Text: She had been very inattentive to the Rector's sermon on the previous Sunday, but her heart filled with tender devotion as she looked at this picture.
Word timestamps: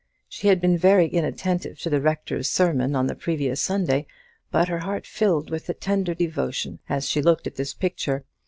She 0.27 0.47
had 0.47 0.59
been 0.59 0.79
very 0.79 1.07
inattentive 1.07 1.77
to 1.81 1.89
the 1.91 2.01
Rector's 2.01 2.49
sermon 2.49 2.95
on 2.95 3.05
the 3.05 3.13
previous 3.13 3.61
Sunday, 3.61 4.07
but 4.49 4.67
her 4.67 4.79
heart 4.79 5.05
filled 5.05 5.51
with 5.51 5.69
tender 5.79 6.15
devotion 6.15 6.79
as 6.89 7.07
she 7.07 7.21
looked 7.21 7.45
at 7.45 7.53
this 7.53 7.75
picture. 7.75 8.25